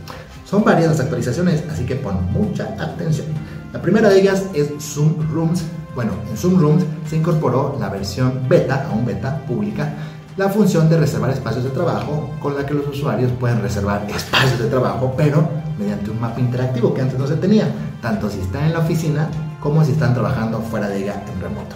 Son 0.46 0.64
varias 0.64 0.92
las 0.92 1.02
actualizaciones, 1.02 1.62
así 1.70 1.86
que 1.86 1.96
pon 1.96 2.32
mucha 2.32 2.74
atención. 2.80 3.28
La 3.74 3.82
primera 3.82 4.08
de 4.08 4.22
ellas 4.22 4.46
es 4.54 4.70
Zoom 4.80 5.30
Rooms. 5.30 5.62
Bueno, 5.94 6.14
en 6.30 6.38
Zoom 6.38 6.58
Rooms 6.58 6.86
se 7.10 7.18
incorporó 7.18 7.76
la 7.82 7.90
versión 7.90 8.48
beta, 8.48 8.88
aún 8.90 9.06
beta 9.06 9.40
pública, 9.46 9.94
la 10.38 10.48
función 10.48 10.90
de 10.90 10.98
reservar 10.98 11.32
espacios 11.32 11.66
de 11.66 11.72
trabajo 11.72 12.30
con 12.42 12.56
la 12.56 12.66
que 12.66 12.76
los 12.76 12.88
usuarios 12.88 13.30
pueden 13.42 13.62
reservar 13.62 14.10
espacios 14.10 14.58
de 14.58 14.70
trabajo, 14.70 15.14
pero 15.18 15.59
mediante 15.80 16.12
un 16.12 16.20
mapa 16.20 16.40
interactivo 16.40 16.94
que 16.94 17.02
antes 17.02 17.18
no 17.18 17.26
se 17.26 17.38
tenía, 17.38 17.72
tanto 18.02 18.30
si 18.30 18.40
están 18.40 18.66
en 18.66 18.74
la 18.74 18.80
oficina 18.80 19.30
como 19.62 19.84
si 19.84 19.94
están 19.94 20.14
trabajando 20.14 20.60
fuera 20.60 20.90
de 20.90 21.04
ella 21.04 21.24
en 21.34 21.42
remoto. 21.42 21.76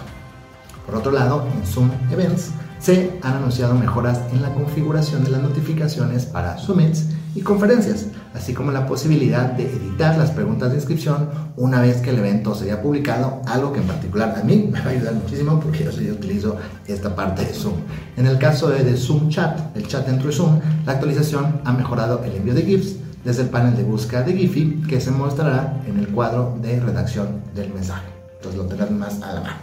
Por 0.86 0.96
otro 0.96 1.10
lado, 1.10 1.46
en 1.52 1.66
Zoom 1.66 1.90
Events 2.12 2.50
se 2.78 3.18
han 3.22 3.36
anunciado 3.36 3.74
mejoras 3.74 4.20
en 4.32 4.42
la 4.42 4.52
configuración 4.52 5.24
de 5.24 5.30
las 5.30 5.40
notificaciones 5.40 6.26
para 6.26 6.58
Summits 6.58 7.06
y 7.34 7.40
conferencias, 7.40 8.06
así 8.34 8.52
como 8.52 8.70
la 8.70 8.86
posibilidad 8.86 9.52
de 9.52 9.64
editar 9.64 10.18
las 10.18 10.30
preguntas 10.30 10.70
de 10.70 10.76
inscripción 10.76 11.30
una 11.56 11.80
vez 11.80 12.02
que 12.02 12.10
el 12.10 12.18
evento 12.18 12.54
se 12.54 12.64
haya 12.64 12.82
publicado, 12.82 13.40
algo 13.46 13.72
que 13.72 13.80
en 13.80 13.86
particular 13.86 14.34
a 14.38 14.44
mí 14.44 14.68
me 14.70 14.80
va 14.80 14.86
a 14.86 14.90
ayudar 14.90 15.14
muchísimo 15.14 15.58
porque 15.58 15.84
yo 15.84 15.92
sí 15.92 16.10
utilizo 16.10 16.56
esta 16.86 17.16
parte 17.16 17.44
de 17.46 17.54
Zoom. 17.54 17.74
En 18.16 18.26
el 18.26 18.38
caso 18.38 18.68
de, 18.68 18.96
Zoom 18.96 19.30
Chat, 19.30 19.74
el 19.76 19.88
chat 19.88 20.06
dentro 20.06 20.28
de 20.28 20.36
Zoom, 20.36 20.60
la 20.84 20.92
actualización 20.92 21.62
ha 21.64 21.72
mejorado 21.72 22.22
el 22.22 22.36
envío 22.36 22.54
de 22.54 22.62
GIFs 22.62 22.96
desde 23.24 23.42
el 23.42 23.48
panel 23.48 23.76
de 23.76 23.82
búsqueda 23.84 24.22
de 24.22 24.34
Giphy 24.34 24.82
que 24.88 25.00
se 25.00 25.10
mostrará 25.10 25.82
en 25.86 25.98
el 25.98 26.08
cuadro 26.08 26.56
de 26.60 26.78
redacción 26.80 27.42
del 27.54 27.72
mensaje. 27.72 28.06
Entonces 28.36 28.60
lo 28.60 28.66
tendrán 28.66 28.98
más 28.98 29.22
a 29.22 29.32
la 29.32 29.40
mano. 29.40 29.56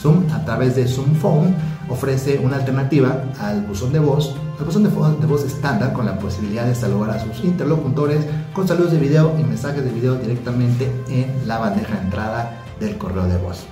Zoom, 0.00 0.30
a 0.32 0.44
través 0.44 0.76
de 0.76 0.86
Zoom 0.86 1.14
Phone, 1.14 1.54
ofrece 1.88 2.38
una 2.38 2.56
alternativa 2.56 3.24
al 3.40 3.62
buzón 3.62 3.92
de 3.92 3.98
voz, 3.98 4.34
el 4.58 4.64
buzón 4.64 4.84
de 4.84 4.90
de 4.90 5.26
voz 5.26 5.44
estándar 5.44 5.92
con 5.92 6.06
la 6.06 6.18
posibilidad 6.18 6.66
de 6.66 6.74
saludar 6.74 7.10
a 7.10 7.24
sus 7.24 7.42
interlocutores 7.44 8.24
con 8.52 8.68
saludos 8.68 8.92
de 8.92 8.98
video 8.98 9.34
y 9.38 9.42
mensajes 9.42 9.84
de 9.84 9.90
video 9.90 10.14
directamente 10.14 10.90
en 11.08 11.48
la 11.48 11.58
bandeja 11.58 11.94
de 11.94 12.02
entrada 12.02 12.62
del 12.78 12.96
correo 12.96 13.24
de 13.24 13.38
voz. 13.38 13.64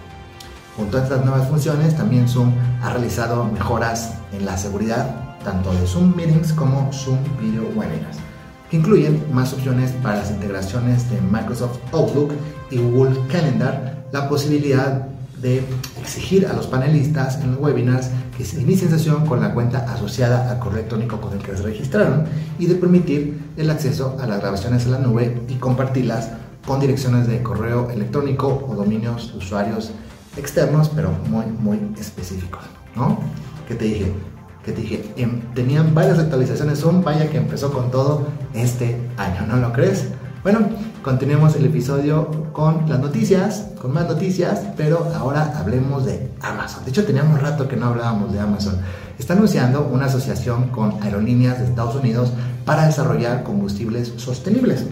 Junto 0.76 0.98
a 0.98 1.02
estas 1.02 1.24
nuevas 1.24 1.48
funciones, 1.48 1.96
también 1.96 2.28
Zoom 2.28 2.52
ha 2.82 2.90
realizado 2.90 3.44
mejoras 3.44 4.14
en 4.32 4.44
la 4.44 4.58
seguridad 4.58 5.38
tanto 5.46 5.72
de 5.72 5.86
Zoom 5.86 6.14
Meetings 6.16 6.52
como 6.52 6.92
Zoom 6.92 7.18
Video 7.40 7.62
Webinars, 7.76 8.18
que 8.70 8.76
incluyen 8.76 9.22
más 9.32 9.52
opciones 9.52 9.92
para 10.02 10.18
las 10.18 10.30
integraciones 10.30 11.10
de 11.10 11.20
Microsoft 11.20 11.78
Outlook 11.92 12.32
y 12.70 12.78
Google 12.78 13.16
Calendar, 13.30 14.04
la 14.12 14.28
posibilidad 14.28 15.06
de 15.40 15.62
exigir 16.00 16.46
a 16.46 16.52
los 16.52 16.66
panelistas 16.66 17.40
en 17.42 17.52
los 17.52 17.60
webinars 17.60 18.10
que 18.36 18.44
se 18.44 18.60
inicien 18.60 18.90
sesión 18.90 19.26
con 19.26 19.40
la 19.40 19.54
cuenta 19.54 19.78
asociada 19.92 20.50
al 20.50 20.58
correo 20.58 20.78
electrónico 20.78 21.20
con 21.20 21.32
el 21.32 21.38
que 21.40 21.56
se 21.56 21.62
registraron 21.62 22.24
y 22.58 22.66
de 22.66 22.74
permitir 22.74 23.38
el 23.56 23.70
acceso 23.70 24.16
a 24.20 24.26
las 24.26 24.40
grabaciones 24.40 24.84
en 24.86 24.92
la 24.92 24.98
nube 24.98 25.40
y 25.48 25.54
compartirlas 25.54 26.30
con 26.66 26.80
direcciones 26.80 27.28
de 27.28 27.42
correo 27.42 27.90
electrónico 27.90 28.66
o 28.68 28.74
dominios 28.74 29.32
de 29.32 29.38
usuarios 29.38 29.90
externos, 30.36 30.90
pero 30.94 31.10
muy, 31.30 31.46
muy 31.46 31.78
específicos. 31.98 32.62
¿no? 32.94 33.18
¿Qué 33.68 33.74
te 33.74 33.84
dije? 33.84 34.12
¿Qué 34.64 34.72
te 34.72 34.80
dije? 34.80 35.04
Em, 35.16 35.40
tenían 35.54 35.94
varias 35.94 36.18
actualizaciones, 36.18 36.78
son 36.78 37.04
vaya 37.04 37.30
que 37.30 37.38
empezó 37.38 37.72
con 37.72 37.90
todo 37.90 38.26
este 38.54 39.00
año, 39.16 39.46
¿no 39.46 39.56
lo 39.56 39.72
crees? 39.72 40.08
Bueno, 40.42 40.60
continuemos 41.02 41.56
el 41.56 41.66
episodio 41.66 42.30
con 42.52 42.88
las 42.88 43.00
noticias, 43.00 43.70
con 43.80 43.92
más 43.92 44.06
noticias, 44.06 44.60
pero 44.76 45.10
ahora 45.14 45.58
hablemos 45.58 46.04
de 46.06 46.30
Amazon. 46.40 46.84
De 46.84 46.90
hecho, 46.90 47.04
teníamos 47.04 47.40
rato 47.42 47.66
que 47.66 47.76
no 47.76 47.86
hablábamos 47.86 48.32
de 48.32 48.38
Amazon. 48.38 48.78
Está 49.18 49.32
anunciando 49.34 49.88
una 49.92 50.06
asociación 50.06 50.68
con 50.68 51.02
aerolíneas 51.02 51.58
de 51.58 51.64
Estados 51.64 51.96
Unidos 51.96 52.32
para 52.64 52.86
desarrollar 52.86 53.42
combustibles 53.42 54.12
sostenibles. 54.18 54.86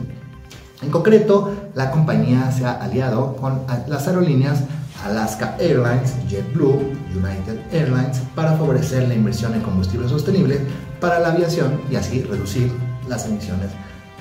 En 0.82 0.90
concreto, 0.90 1.52
la 1.74 1.90
compañía 1.90 2.50
se 2.50 2.64
ha 2.64 2.72
aliado 2.72 3.36
con 3.36 3.60
las 3.86 4.08
aerolíneas 4.08 4.64
Alaska 5.04 5.56
Airlines, 5.60 6.14
JetBlue, 6.28 6.96
United 7.14 7.60
Airlines 7.72 8.20
para 8.34 8.52
favorecer 8.56 9.06
la 9.06 9.14
inversión 9.14 9.54
en 9.54 9.60
combustibles 9.60 10.10
sostenibles 10.10 10.60
para 11.00 11.20
la 11.20 11.32
aviación 11.32 11.80
y 11.90 11.96
así 11.96 12.22
reducir 12.22 12.72
las 13.08 13.26
emisiones 13.26 13.70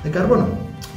de 0.03 0.11
carbono. 0.11 0.47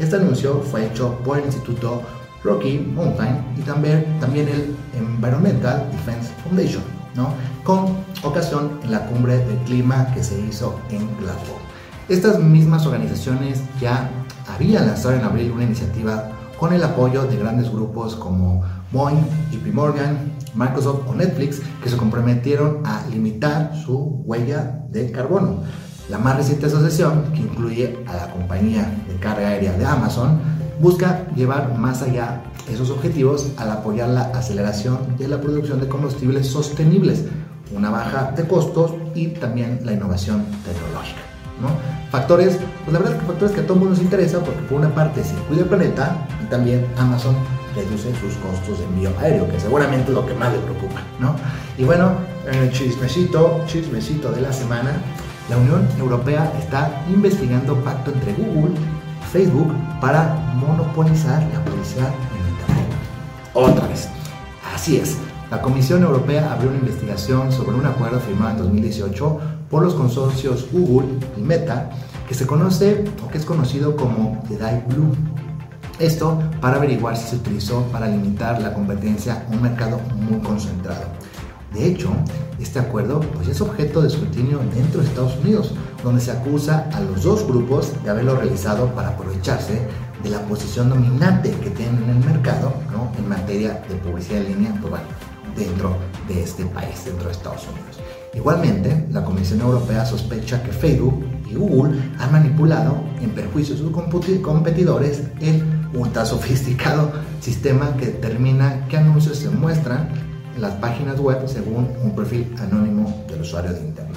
Este 0.00 0.16
anuncio 0.16 0.62
fue 0.70 0.86
hecho 0.86 1.18
por 1.24 1.38
el 1.38 1.44
Instituto 1.46 2.02
Rocky 2.42 2.78
Mountain 2.78 3.44
y 3.56 3.62
también, 3.62 4.04
también 4.20 4.48
el 4.48 4.76
Environmental 4.94 5.88
Defense 5.90 6.30
Foundation, 6.42 6.82
¿no? 7.14 7.30
con 7.64 7.96
ocasión 8.22 8.78
en 8.84 8.92
la 8.92 9.06
cumbre 9.06 9.38
de 9.38 9.56
clima 9.64 10.06
que 10.14 10.22
se 10.22 10.38
hizo 10.40 10.78
en 10.90 11.08
Glasgow. 11.18 11.56
Estas 12.08 12.38
mismas 12.38 12.86
organizaciones 12.86 13.60
ya 13.80 14.08
habían 14.46 14.86
lanzado 14.86 15.14
en 15.14 15.24
abril 15.24 15.50
una 15.50 15.64
iniciativa 15.64 16.30
con 16.58 16.72
el 16.72 16.82
apoyo 16.84 17.24
de 17.24 17.36
grandes 17.36 17.70
grupos 17.70 18.14
como 18.14 18.62
Boeing, 18.92 19.24
JP 19.50 19.74
Morgan, 19.74 20.32
Microsoft 20.54 21.08
o 21.08 21.14
Netflix 21.14 21.60
que 21.82 21.88
se 21.88 21.96
comprometieron 21.96 22.86
a 22.86 23.04
limitar 23.10 23.74
su 23.76 24.22
huella 24.24 24.84
de 24.90 25.10
carbono. 25.10 25.62
La 26.08 26.18
más 26.18 26.36
reciente 26.36 26.66
asociación, 26.66 27.32
que 27.32 27.40
incluye 27.40 27.98
a 28.06 28.14
la 28.14 28.30
compañía 28.30 29.02
de 29.08 29.16
carga 29.16 29.48
aérea 29.48 29.72
de 29.72 29.84
Amazon, 29.84 30.38
busca 30.80 31.26
llevar 31.34 31.76
más 31.76 32.02
allá 32.02 32.42
esos 32.70 32.90
objetivos 32.90 33.50
al 33.56 33.70
apoyar 33.70 34.08
la 34.08 34.22
aceleración 34.22 35.16
de 35.18 35.28
la 35.28 35.40
producción 35.40 35.80
de 35.80 35.88
combustibles 35.88 36.46
sostenibles, 36.46 37.24
una 37.74 37.90
baja 37.90 38.32
de 38.36 38.46
costos 38.46 38.92
y 39.14 39.28
también 39.28 39.80
la 39.84 39.92
innovación 39.92 40.44
tecnológica. 40.64 41.20
¿no? 41.60 41.68
Factores, 42.10 42.58
pues 42.84 42.92
la 42.92 42.98
verdad 42.98 43.14
es 43.14 43.20
que 43.20 43.26
factores 43.26 43.54
que 43.54 43.60
a 43.60 43.64
todo 43.64 43.74
el 43.74 43.80
mundo 43.80 43.94
nos 43.94 44.02
interesa 44.02 44.40
porque 44.40 44.60
por 44.62 44.78
una 44.78 44.94
parte 44.94 45.24
se 45.24 45.34
cuida 45.48 45.62
el 45.62 45.68
planeta 45.68 46.16
y 46.44 46.50
también 46.50 46.86
Amazon 46.98 47.34
reduce 47.74 48.10
sus 48.20 48.34
costos 48.36 48.78
de 48.78 48.84
envío 48.84 49.12
aéreo, 49.20 49.48
que 49.48 49.60
seguramente 49.60 50.10
es 50.10 50.14
lo 50.14 50.26
que 50.26 50.34
más 50.34 50.52
le 50.52 50.58
preocupa. 50.60 51.00
¿no? 51.20 51.34
Y 51.78 51.84
bueno, 51.84 52.12
el 52.50 52.70
chismecito, 52.72 53.62
chismecito 53.66 54.32
de 54.32 54.40
la 54.40 54.52
semana, 54.52 54.92
la 55.48 55.58
Unión 55.58 55.86
Europea 55.98 56.52
está 56.58 57.04
investigando 57.08 57.76
pacto 57.84 58.10
entre 58.10 58.32
Google 58.34 58.74
y 58.74 59.26
Facebook 59.32 59.72
para 60.00 60.34
monopolizar 60.54 61.42
la 61.52 61.64
publicidad 61.64 62.08
en 62.08 62.50
Internet. 62.52 62.86
Otra 63.54 63.86
vez. 63.86 64.08
Así 64.74 64.96
es. 64.96 65.18
La 65.50 65.62
Comisión 65.62 66.02
Europea 66.02 66.52
abrió 66.52 66.70
una 66.70 66.80
investigación 66.80 67.52
sobre 67.52 67.76
un 67.76 67.86
acuerdo 67.86 68.18
firmado 68.18 68.50
en 68.50 68.64
2018 68.64 69.40
por 69.70 69.82
los 69.82 69.94
consorcios 69.94 70.66
Google 70.72 71.08
y 71.36 71.40
Meta, 71.40 71.90
que 72.26 72.34
se 72.34 72.46
conoce 72.46 73.04
o 73.24 73.28
que 73.28 73.38
es 73.38 73.44
conocido 73.44 73.94
como 73.94 74.42
The 74.48 74.56
Die 74.56 74.82
Blue. 74.88 75.14
Esto 76.00 76.42
para 76.60 76.76
averiguar 76.76 77.16
si 77.16 77.28
se 77.28 77.36
utilizó 77.36 77.82
para 77.92 78.08
limitar 78.08 78.60
la 78.60 78.74
competencia 78.74 79.44
en 79.48 79.56
un 79.56 79.62
mercado 79.62 80.00
muy 80.28 80.40
concentrado. 80.40 81.06
De 81.72 81.86
hecho, 81.86 82.10
este 82.60 82.78
acuerdo 82.78 83.20
pues, 83.20 83.48
es 83.48 83.60
objeto 83.60 84.02
de 84.02 84.08
escrutinio 84.08 84.60
dentro 84.74 85.00
de 85.00 85.06
Estados 85.06 85.36
Unidos, 85.38 85.72
donde 86.02 86.20
se 86.20 86.30
acusa 86.30 86.88
a 86.92 87.00
los 87.00 87.22
dos 87.22 87.46
grupos 87.46 87.92
de 88.02 88.10
haberlo 88.10 88.36
realizado 88.36 88.94
para 88.94 89.10
aprovecharse 89.10 89.86
de 90.22 90.30
la 90.30 90.40
posición 90.42 90.88
dominante 90.88 91.50
que 91.62 91.70
tienen 91.70 92.02
en 92.04 92.10
el 92.10 92.24
mercado 92.24 92.72
en 93.18 93.28
materia 93.28 93.82
de 93.88 93.94
publicidad 93.96 94.42
en 94.42 94.48
línea 94.48 94.74
pues, 94.80 95.02
dentro 95.56 95.96
de 96.28 96.42
este 96.42 96.64
país, 96.66 97.04
dentro 97.04 97.26
de 97.26 97.32
Estados 97.32 97.66
Unidos. 97.72 98.00
Igualmente, 98.34 99.06
la 99.10 99.24
Comisión 99.24 99.60
Europea 99.60 100.04
sospecha 100.04 100.62
que 100.62 100.70
Facebook 100.70 101.24
y 101.48 101.54
Google 101.54 101.98
han 102.18 102.32
manipulado 102.32 103.02
en 103.20 103.30
perjuicio 103.30 103.74
de 103.74 103.80
sus 103.80 103.90
competidores 104.42 105.22
el 105.40 105.62
ultra 105.94 106.26
sofisticado 106.26 107.12
sistema 107.40 107.96
que 107.96 108.06
determina 108.06 108.86
qué 108.88 108.98
anuncios 108.98 109.38
se 109.38 109.48
muestran 109.48 110.08
las 110.58 110.72
páginas 110.74 111.18
web 111.20 111.46
según 111.46 111.88
un 112.02 112.14
perfil 112.14 112.54
anónimo 112.60 113.24
del 113.28 113.40
usuario 113.42 113.72
de 113.72 113.80
Internet. 113.80 114.16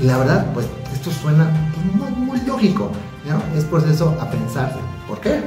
Y 0.00 0.04
la 0.04 0.18
verdad, 0.18 0.46
pues 0.52 0.66
esto 0.92 1.10
suena 1.10 1.50
muy, 1.94 2.10
muy 2.10 2.40
lógico. 2.46 2.90
¿no? 3.26 3.58
Es 3.58 3.64
proceso 3.64 4.16
a 4.20 4.30
pensar. 4.30 4.76
¿Por 5.08 5.20
qué? 5.20 5.40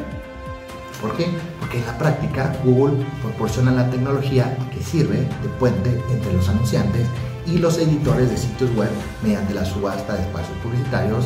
¿Por 1.02 1.16
qué? 1.16 1.28
Porque 1.60 1.80
en 1.80 1.86
la 1.86 1.98
práctica 1.98 2.54
Google 2.64 3.06
proporciona 3.22 3.72
la 3.72 3.90
tecnología 3.90 4.58
que 4.74 4.84
sirve 4.84 5.18
de 5.18 5.50
puente 5.60 6.02
entre 6.12 6.34
los 6.34 6.50
anunciantes 6.50 7.08
y 7.46 7.58
los 7.58 7.78
editores 7.78 8.30
de 8.30 8.38
sitios 8.38 8.76
web 8.76 8.90
mediante 9.24 9.54
la 9.54 9.66
subasta 9.66 10.16
de 10.16 10.22
espacios 10.22 10.58
publicitarios 10.62 11.26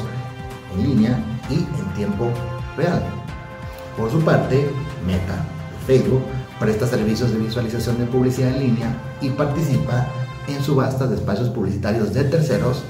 en 0.76 0.84
línea 0.84 1.18
y 1.50 1.56
en 1.56 1.94
tiempo 1.96 2.30
real. 2.78 3.02
Por 3.98 4.12
su 4.12 4.20
parte, 4.22 4.70
Meta, 5.06 5.46
Facebook, 5.86 6.24
presta 6.60 6.88
servicios 6.88 7.32
de 7.32 7.40
visualización 7.40 7.98
de 7.98 8.06
publicidad 8.06 8.56
en 8.56 8.60
línea 8.60 8.98
y 9.22 9.30
participa 9.30 10.08
en 10.48 10.64
subastas 10.64 11.10
de 11.10 11.16
espacios 11.16 11.50
publicitarios 11.50 12.14
de 12.14 12.24
terceros, 12.26 12.84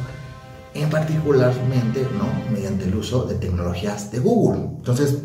en 0.73 0.89
particularmente 0.89 2.07
¿no? 2.17 2.51
mediante 2.51 2.85
el 2.85 2.95
uso 2.95 3.25
de 3.25 3.35
tecnologías 3.35 4.11
de 4.11 4.19
Google. 4.19 4.61
Entonces, 4.77 5.19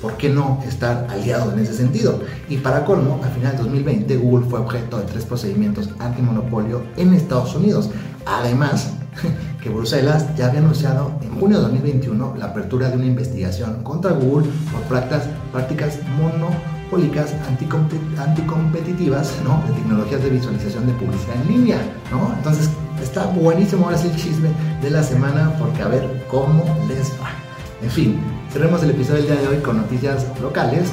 ¿por 0.00 0.16
qué 0.16 0.30
no 0.30 0.60
estar 0.66 1.06
aliado 1.10 1.52
en 1.52 1.58
ese 1.58 1.74
sentido? 1.74 2.20
Y 2.48 2.58
para 2.58 2.84
colmo, 2.84 3.20
a 3.22 3.28
final 3.28 3.52
de 3.52 3.62
2020 3.62 4.16
Google 4.16 4.46
fue 4.48 4.60
objeto 4.60 4.98
de 4.98 5.04
tres 5.04 5.24
procedimientos 5.24 5.90
antimonopolio 5.98 6.82
en 6.96 7.14
Estados 7.14 7.54
Unidos. 7.54 7.90
Además, 8.26 8.90
que 9.62 9.68
Bruselas 9.68 10.34
ya 10.36 10.48
había 10.48 10.60
anunciado 10.60 11.12
en 11.22 11.38
junio 11.38 11.58
de 11.58 11.64
2021 11.64 12.34
la 12.38 12.46
apertura 12.46 12.90
de 12.90 12.96
una 12.96 13.06
investigación 13.06 13.82
contra 13.82 14.12
Google 14.12 14.48
por 14.72 14.82
prácticas, 14.82 15.24
prácticas 15.52 15.98
anticompetitivas 18.18 19.32
de 19.66 19.72
tecnologías 19.74 20.22
de 20.22 20.30
visualización 20.30 20.86
de 20.86 20.92
publicidad 20.94 21.36
en 21.42 21.48
línea. 21.48 21.78
Entonces, 22.36 22.70
está 23.02 23.26
buenísimo 23.26 23.86
ahora 23.86 23.98
sí 23.98 24.08
el 24.08 24.16
chisme 24.16 24.48
de 24.80 24.90
la 24.90 25.02
semana 25.02 25.52
porque 25.58 25.82
a 25.82 25.88
ver 25.88 26.24
cómo 26.30 26.64
les 26.88 27.10
va. 27.20 27.30
En 27.82 27.90
fin, 27.90 28.18
cerremos 28.52 28.82
el 28.82 28.90
episodio 28.90 29.22
del 29.22 29.32
día 29.32 29.40
de 29.40 29.48
hoy 29.48 29.62
con 29.62 29.76
noticias 29.76 30.26
locales. 30.40 30.90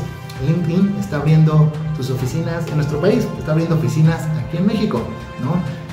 LinkedIn 0.47 0.95
está 0.99 1.17
abriendo 1.17 1.71
sus 1.95 2.09
oficinas 2.09 2.67
en 2.67 2.77
nuestro 2.77 2.99
país, 2.99 3.27
está 3.37 3.51
abriendo 3.51 3.75
oficinas 3.75 4.23
aquí 4.39 4.57
en 4.57 4.65
México. 4.65 5.01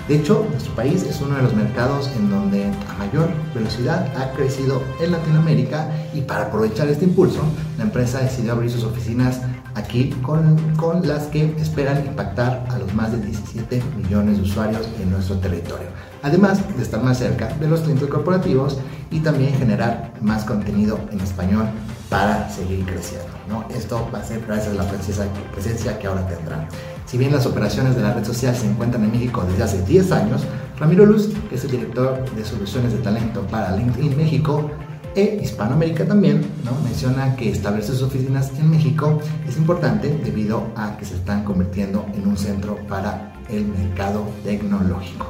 De 0.09 0.17
hecho, 0.17 0.47
nuestro 0.51 0.75
país 0.75 1.03
es 1.03 1.21
uno 1.21 1.37
de 1.37 1.43
los 1.43 1.53
mercados 1.53 2.11
en 2.17 2.31
donde 2.31 2.65
a 2.65 2.95
mayor 2.99 3.29
velocidad 3.55 4.11
ha 4.17 4.33
crecido 4.33 4.83
en 5.03 5.13
Latinoamérica 5.13 5.93
y 6.15 6.23
para 6.23 6.47
aprovechar 6.47 6.89
este 6.89 7.05
impulso, 7.05 7.43
la 7.77 7.85
empresa 7.85 8.23
decidió 8.23 8.53
abrir 8.53 8.71
sus 8.71 8.85
oficinas 8.85 9.43
aquí 9.75 10.11
con, 10.23 10.57
con 10.77 11.07
las 11.07 11.27
que 11.27 11.45
esperan 11.59 12.07
impactar 12.07 12.67
a 12.71 12.79
los 12.79 12.93
más 12.95 13.13
de 13.13 13.19
17 13.19 13.83
millones 13.97 14.39
de 14.39 14.43
usuarios 14.43 14.89
en 15.01 15.11
nuestro 15.11 15.37
territorio. 15.39 15.87
Además 16.23 16.61
de 16.77 16.83
estar 16.83 17.03
más 17.03 17.19
cerca 17.19 17.49
de 17.49 17.69
los 17.69 17.81
clientes 17.81 18.09
corporativos 18.09 18.79
y 19.11 19.21
también 19.21 19.55
generar 19.55 20.13
más 20.21 20.45
contenido 20.45 20.99
en 21.13 21.21
español 21.21 21.67
para 22.09 22.49
seguir 22.51 22.85
creciendo. 22.85 23.29
¿no? 23.49 23.65
Esto 23.75 24.09
va 24.13 24.19
a 24.19 24.25
ser 24.25 24.45
gracias 24.47 24.73
a 24.73 24.83
la 24.83 24.89
presencia, 24.89 25.27
presencia 25.53 25.99
que 25.99 26.07
ahora 26.07 26.27
tendrán. 26.27 26.69
Si 27.07 27.17
bien 27.17 27.33
las 27.33 27.47
operaciones 27.47 27.97
de 27.97 28.03
la 28.03 28.13
red 28.13 28.25
social 28.25 28.55
se 28.55 28.67
encuentran 28.67 29.05
en 29.05 29.13
México 29.13 29.45
desde 29.49 29.63
hace 29.63 29.83
10 29.83 30.13
años, 30.13 30.43
Ramiro 30.79 31.07
Luz, 31.07 31.31
que 31.49 31.57
es 31.57 31.65
el 31.65 31.71
director 31.71 32.25
de 32.35 32.45
soluciones 32.45 32.93
de 32.93 32.99
talento 32.99 33.43
para 33.47 33.75
LinkedIn 33.77 34.17
México 34.17 34.71
e 35.19 35.41
Hispanoamérica 35.43 36.07
también, 36.07 36.47
¿no? 36.65 36.71
menciona 36.85 37.35
que 37.35 37.51
establecer 37.51 37.97
sus 37.97 38.05
oficinas 38.05 38.53
en 38.57 38.71
México 38.71 39.19
es 39.49 39.57
importante 39.57 40.17
debido 40.25 40.69
a 40.77 40.97
que 40.97 41.05
se 41.05 41.17
están 41.17 41.45
convirtiendo 41.45 42.07
en 42.15 42.29
un 42.29 42.37
centro 42.37 42.77
para 42.89 43.33
el 43.51 43.67
mercado 43.67 44.29
tecnológico. 44.45 45.27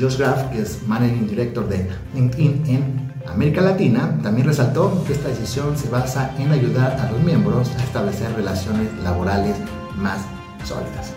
Josh 0.00 0.18
Graff, 0.18 0.50
que 0.50 0.62
es 0.62 0.82
Managing 0.88 1.28
Director 1.28 1.68
de 1.68 1.88
LinkedIn 2.14 2.64
en 2.66 3.12
América 3.28 3.60
Latina, 3.60 4.18
también 4.24 4.48
resaltó 4.48 5.04
que 5.06 5.12
esta 5.12 5.28
decisión 5.28 5.76
se 5.76 5.88
basa 5.88 6.32
en 6.38 6.50
ayudar 6.50 6.98
a 6.98 7.12
los 7.12 7.22
miembros 7.22 7.70
a 7.78 7.84
establecer 7.84 8.32
relaciones 8.34 8.88
laborales 9.04 9.56
más 9.96 10.18
sólidas. 10.64 11.12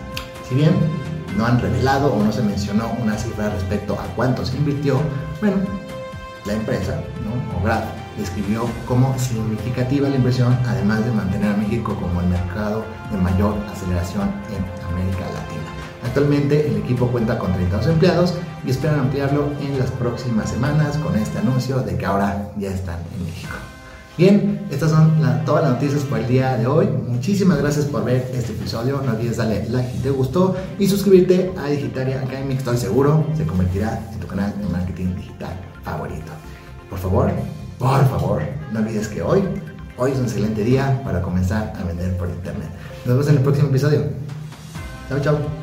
Si 0.48 0.54
bien 0.54 0.72
no 1.36 1.46
han 1.46 1.60
revelado 1.60 2.12
o 2.12 2.22
no 2.22 2.30
se 2.30 2.42
mencionó 2.42 2.92
una 3.02 3.16
cifra 3.16 3.50
respecto 3.50 3.94
a 3.94 4.04
cuánto 4.14 4.44
se 4.44 4.56
invirtió, 4.56 5.00
bueno, 5.40 5.56
la 6.46 6.54
empresa, 6.54 7.00
¿no? 7.24 7.58
o 7.58 7.62
Grab, 7.62 7.82
describió 8.18 8.66
como 8.86 9.16
significativa 9.18 10.08
la 10.08 10.16
inversión, 10.16 10.56
además 10.66 11.04
de 11.04 11.12
mantener 11.12 11.52
a 11.52 11.56
México 11.56 11.96
como 12.00 12.20
el 12.20 12.28
mercado 12.28 12.84
de 13.10 13.18
mayor 13.18 13.54
aceleración 13.70 14.30
en 14.50 14.84
América 14.92 15.24
Latina. 15.32 15.62
Actualmente 16.04 16.66
el 16.66 16.78
equipo 16.78 17.06
cuenta 17.06 17.38
con 17.38 17.52
32 17.52 17.86
empleados 17.86 18.34
y 18.66 18.70
esperan 18.70 19.00
ampliarlo 19.00 19.52
en 19.60 19.78
las 19.78 19.90
próximas 19.92 20.50
semanas 20.50 20.96
con 20.98 21.16
este 21.16 21.38
anuncio 21.38 21.78
de 21.78 21.96
que 21.96 22.06
ahora 22.06 22.50
ya 22.58 22.70
están 22.70 22.98
en 23.16 23.24
México. 23.24 23.54
Bien, 24.18 24.60
estas 24.70 24.90
son 24.90 25.10
todas 25.46 25.64
las 25.64 25.72
noticias 25.72 26.02
por 26.02 26.18
el 26.18 26.28
día 26.28 26.58
de 26.58 26.66
hoy. 26.66 26.86
Muchísimas 26.86 27.58
gracias 27.58 27.86
por 27.86 28.04
ver 28.04 28.30
este 28.34 28.52
episodio. 28.52 29.00
No 29.06 29.12
olvides 29.12 29.38
darle 29.38 29.66
like 29.70 29.90
si 29.90 29.98
te 30.00 30.10
gustó 30.10 30.54
y 30.78 30.86
suscribirte 30.86 31.50
a 31.56 31.68
Digitaria 31.68 32.20
Academy. 32.20 32.54
Estoy 32.54 32.76
seguro 32.76 33.24
se 33.34 33.46
convertirá 33.46 34.06
en 34.12 34.20
tu 34.20 34.26
canal 34.26 34.52
de 34.60 34.68
marketing 34.68 35.14
digital 35.16 35.71
favorito. 35.84 36.32
Por 36.88 36.98
favor, 36.98 37.30
por 37.78 38.08
favor, 38.08 38.42
no 38.72 38.80
olvides 38.80 39.08
que 39.08 39.22
hoy, 39.22 39.42
hoy 39.96 40.12
es 40.12 40.18
un 40.18 40.24
excelente 40.24 40.62
día 40.62 41.00
para 41.04 41.22
comenzar 41.22 41.72
a 41.78 41.84
vender 41.84 42.16
por 42.16 42.28
internet. 42.28 42.68
Nos 43.04 43.14
vemos 43.14 43.28
en 43.28 43.36
el 43.36 43.42
próximo 43.42 43.68
episodio. 43.68 44.04
Chao, 45.08 45.20
chao. 45.20 45.61